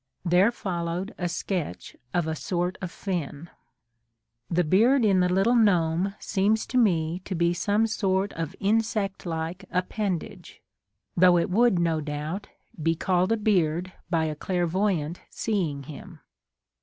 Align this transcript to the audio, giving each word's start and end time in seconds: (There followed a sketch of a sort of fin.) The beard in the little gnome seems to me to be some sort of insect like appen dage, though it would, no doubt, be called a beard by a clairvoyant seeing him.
(There 0.25 0.51
followed 0.51 1.13
a 1.19 1.29
sketch 1.29 1.95
of 2.11 2.25
a 2.25 2.35
sort 2.35 2.75
of 2.81 2.89
fin.) 2.89 3.51
The 4.49 4.63
beard 4.63 5.05
in 5.05 5.19
the 5.19 5.29
little 5.29 5.53
gnome 5.53 6.15
seems 6.17 6.65
to 6.73 6.79
me 6.79 7.21
to 7.23 7.35
be 7.35 7.53
some 7.53 7.85
sort 7.85 8.33
of 8.33 8.55
insect 8.59 9.27
like 9.27 9.65
appen 9.69 10.17
dage, 10.17 10.63
though 11.15 11.37
it 11.37 11.51
would, 11.51 11.77
no 11.77 12.01
doubt, 12.01 12.47
be 12.81 12.95
called 12.95 13.31
a 13.31 13.37
beard 13.37 13.93
by 14.09 14.25
a 14.25 14.33
clairvoyant 14.33 15.21
seeing 15.29 15.83
him. 15.83 16.19